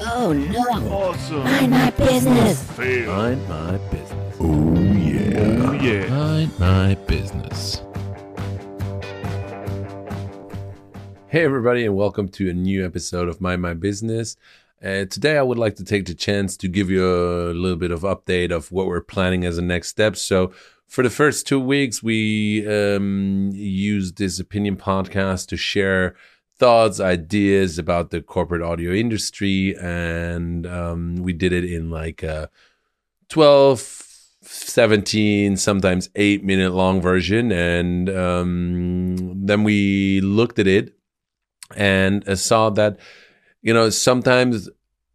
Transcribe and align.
Oh 0.00 0.32
no! 0.32 0.92
Awesome. 0.94 1.42
Mind 1.42 1.72
my 1.72 1.90
business! 1.90 2.62
Fail. 2.74 3.10
Mind 3.16 3.48
my 3.48 3.76
business. 3.90 4.36
Oh 4.38 4.74
yeah. 4.92 5.66
Oh 5.66 5.72
yeah. 5.72 6.08
Mind 6.08 6.58
my 6.60 6.94
business. 6.94 7.82
Hey, 11.26 11.44
everybody, 11.44 11.84
and 11.84 11.96
welcome 11.96 12.28
to 12.28 12.48
a 12.48 12.54
new 12.54 12.86
episode 12.86 13.28
of 13.28 13.40
Mind 13.40 13.60
My 13.60 13.74
Business. 13.74 14.36
Uh, 14.80 15.04
today, 15.06 15.36
I 15.36 15.42
would 15.42 15.58
like 15.58 15.74
to 15.76 15.84
take 15.84 16.06
the 16.06 16.14
chance 16.14 16.56
to 16.58 16.68
give 16.68 16.90
you 16.90 17.04
a 17.04 17.50
little 17.52 17.76
bit 17.76 17.90
of 17.90 18.02
update 18.02 18.52
of 18.52 18.70
what 18.70 18.86
we're 18.86 19.00
planning 19.00 19.44
as 19.44 19.58
a 19.58 19.62
next 19.62 19.88
step. 19.88 20.14
So, 20.14 20.52
for 20.86 21.02
the 21.02 21.10
first 21.10 21.44
two 21.44 21.58
weeks, 21.58 22.04
we 22.04 22.64
um, 22.68 23.50
used 23.52 24.16
this 24.16 24.38
opinion 24.38 24.76
podcast 24.76 25.48
to 25.48 25.56
share 25.56 26.14
thoughts, 26.58 27.00
ideas 27.00 27.78
about 27.78 28.10
the 28.10 28.20
corporate 28.20 28.62
audio 28.62 28.92
industry, 28.92 29.76
and 29.80 30.66
um, 30.66 31.16
we 31.16 31.32
did 31.32 31.52
it 31.52 31.64
in 31.64 31.90
like 31.90 32.22
a 32.22 32.50
12, 33.28 33.80
17, 34.42 35.56
sometimes 35.56 36.08
eight 36.14 36.42
minute 36.42 36.72
long 36.72 37.00
version. 37.00 37.52
And 37.52 38.08
um, 38.10 39.46
then 39.46 39.62
we 39.62 40.20
looked 40.20 40.58
at 40.58 40.66
it 40.66 40.94
and 41.76 42.26
uh, 42.28 42.36
saw 42.36 42.70
that, 42.70 42.98
you 43.62 43.74
know, 43.74 43.90
sometimes 43.90 44.68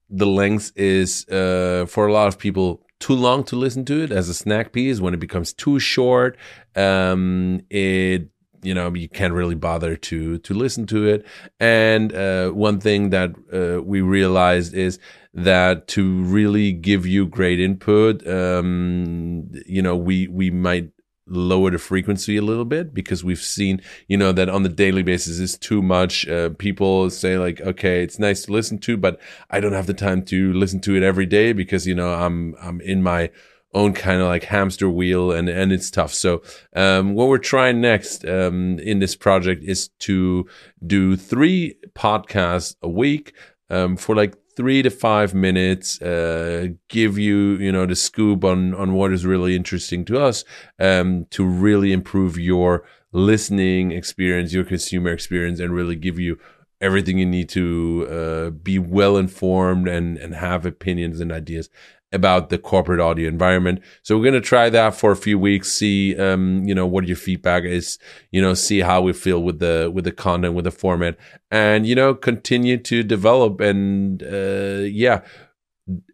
the 0.10 0.28
length 0.28 0.72
is 0.76 1.28
uh, 1.30 1.86
for 1.88 2.08
a 2.08 2.14
lot 2.14 2.28
of 2.28 2.38
people 2.38 2.86
too 3.00 3.16
long 3.16 3.44
to 3.44 3.56
listen 3.56 3.84
to 3.86 4.04
it 4.04 4.12
as 4.12 4.30
a 4.30 4.34
snack 4.34 4.72
piece. 4.72 5.02
When 5.02 5.14
it 5.14 5.20
becomes 5.20 5.52
too 5.52 5.80
short, 5.80 6.38
um, 6.76 7.62
it 7.70 8.30
you 8.64 8.74
know 8.74 8.94
you 8.94 9.10
can't 9.10 9.34
really 9.34 9.56
bother 9.56 9.96
to 9.96 10.38
to 10.40 10.54
listen 10.54 10.86
to 10.88 11.08
it. 11.08 11.26
And 11.60 12.14
uh, 12.14 12.50
one 12.50 12.80
thing 12.80 13.10
that 13.12 13.32
uh, 13.52 13.82
we 13.84 14.02
realized 14.02 14.74
is 14.74 15.00
that 15.34 15.88
to 15.88 16.24
really 16.24 16.72
give 16.72 17.08
you 17.08 17.26
great 17.26 17.60
input 17.60 18.26
um, 18.28 19.50
you 19.66 19.82
know 19.82 19.96
we 19.96 20.28
we 20.28 20.52
might 20.52 20.90
lower 21.26 21.72
the 21.72 21.78
frequency 21.78 22.36
a 22.36 22.42
little 22.42 22.66
bit 22.66 22.94
because 22.94 23.24
we've 23.24 23.40
seen 23.40 23.82
you 24.08 24.18
know 24.18 24.32
that 24.32 24.50
on 24.50 24.64
the 24.64 24.70
daily 24.70 25.04
basis 25.04 25.40
is 25.40 25.58
too 25.58 25.82
much. 25.82 26.28
Uh, 26.28 26.50
people 26.50 27.10
say 27.10 27.38
like 27.38 27.62
okay 27.62 28.04
it's 28.04 28.20
nice 28.20 28.44
to 28.44 28.52
listen 28.52 28.78
to 28.78 28.98
but 28.98 29.20
i 29.50 29.60
don't 29.60 29.74
have 29.74 29.88
the 29.88 29.94
time 29.94 30.22
to 30.24 30.52
listen 30.54 30.80
to 30.80 30.96
it 30.96 31.04
every 31.04 31.26
day 31.26 31.54
because 31.54 31.88
you 31.88 31.96
know 31.96 32.14
i'm 32.14 32.56
i'm 32.62 32.82
in 32.82 33.02
my 33.02 33.30
own 33.74 33.94
kind 33.94 34.22
of 34.22 34.28
like 34.28 34.44
hamster 34.44 34.90
wheel 34.90 35.32
and 35.32 35.50
and 35.50 35.72
it's 35.72 35.90
tough. 35.90 36.14
So 36.14 36.42
um, 36.76 37.14
what 37.14 37.28
we're 37.28 37.38
trying 37.38 37.82
next 37.82 38.26
um, 38.26 38.80
in 38.80 39.00
this 39.00 39.16
project 39.16 39.64
is 39.64 39.90
to 40.00 40.48
do 40.86 41.16
three 41.16 41.76
podcasts 41.96 42.76
a 42.82 42.90
week 42.90 43.34
um, 43.70 43.98
for 43.98 44.16
like 44.16 44.36
three 44.56 44.82
to 44.84 44.90
five 44.90 45.34
minutes 45.34 46.02
uh, 46.02 46.68
give 46.90 47.18
you 47.18 47.58
you 47.58 47.72
know 47.72 47.86
the 47.86 47.96
scoop 47.96 48.44
on 48.44 48.74
on 48.76 48.94
what 48.94 49.12
is 49.12 49.26
really 49.26 49.56
interesting 49.56 50.06
to 50.06 50.20
us 50.20 50.44
um, 50.80 51.26
to 51.32 51.46
really 51.46 51.92
improve 51.92 52.38
your 52.38 52.84
listening 53.12 53.92
experience 53.92 54.54
your 54.54 54.64
consumer 54.64 55.12
experience 55.12 55.60
and 55.60 55.74
really 55.74 55.96
give 55.96 56.20
you 56.20 56.38
everything 56.84 57.18
you 57.18 57.26
need 57.26 57.50
to 57.50 58.08
uh, 58.12 58.50
be 58.52 58.78
well 58.78 59.18
informed 59.18 59.88
and 59.88 60.18
and 60.18 60.36
have 60.36 60.66
opinions 60.66 61.20
and 61.20 61.32
ideas 61.32 61.70
about 62.14 62.50
the 62.50 62.58
corporate 62.58 63.00
audio 63.00 63.28
environment. 63.28 63.82
So 64.04 64.16
we're 64.16 64.24
going 64.24 64.42
to 64.42 64.42
try 64.42 64.70
that 64.70 64.96
for 64.96 65.12
a 65.12 65.16
few 65.16 65.38
weeks, 65.40 65.72
see, 65.72 66.16
um, 66.16 66.64
you 66.64 66.76
know, 66.76 66.86
what 66.86 67.08
your 67.08 67.18
feedback 67.18 67.64
is, 67.64 67.98
you 68.32 68.42
know, 68.42 68.54
see 68.54 68.80
how 68.82 69.02
we 69.02 69.14
feel 69.14 69.42
with 69.42 69.60
the, 69.60 69.92
with 69.94 70.06
the 70.06 70.12
content, 70.12 70.54
with 70.54 70.66
the 70.66 70.72
format 70.72 71.18
and, 71.50 71.88
you 71.88 71.96
know, 71.96 72.14
continue 72.14 72.78
to 72.78 73.04
develop 73.04 73.60
and, 73.60 74.22
uh, 74.24 74.84
yeah, 74.86 75.22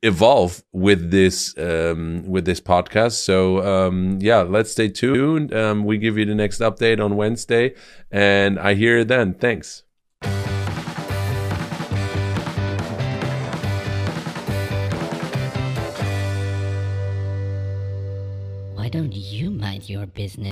evolve 0.01 0.63
with 0.71 1.11
this, 1.11 1.55
um, 1.57 2.23
with 2.25 2.45
this 2.45 2.61
podcast. 2.61 3.21
So, 3.23 3.61
um, 3.61 4.19
yeah, 4.21 4.39
let's 4.39 4.71
stay 4.71 4.87
tuned. 4.87 5.53
Um, 5.53 5.83
we 5.83 5.97
give 5.97 6.17
you 6.17 6.25
the 6.25 6.33
next 6.33 6.59
update 6.59 7.03
on 7.03 7.17
Wednesday 7.17 7.75
and 8.09 8.57
I 8.57 8.73
hear 8.73 8.99
you 8.99 9.03
then. 9.03 9.33
Thanks. 9.33 9.83
Why 18.89 19.01
don't 19.01 19.13
you 19.15 19.51
mind 19.51 19.87
your 19.87 20.07
business? 20.07 20.47